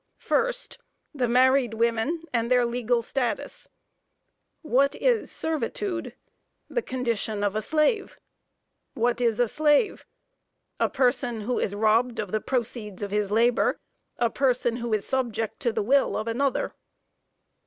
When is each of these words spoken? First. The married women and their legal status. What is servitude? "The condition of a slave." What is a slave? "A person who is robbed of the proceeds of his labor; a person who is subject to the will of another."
First. 0.17 0.79
The 1.13 1.27
married 1.27 1.75
women 1.75 2.23
and 2.33 2.49
their 2.49 2.65
legal 2.65 3.03
status. 3.03 3.69
What 4.63 4.95
is 4.95 5.29
servitude? 5.31 6.15
"The 6.67 6.81
condition 6.81 7.43
of 7.43 7.55
a 7.55 7.61
slave." 7.61 8.19
What 8.95 9.21
is 9.21 9.39
a 9.39 9.47
slave? 9.47 10.07
"A 10.79 10.89
person 10.89 11.41
who 11.41 11.59
is 11.59 11.75
robbed 11.75 12.17
of 12.17 12.31
the 12.31 12.41
proceeds 12.41 13.03
of 13.03 13.11
his 13.11 13.31
labor; 13.31 13.79
a 14.17 14.31
person 14.31 14.77
who 14.77 14.91
is 14.91 15.05
subject 15.05 15.59
to 15.59 15.71
the 15.71 15.83
will 15.83 16.17
of 16.17 16.27
another." 16.27 16.73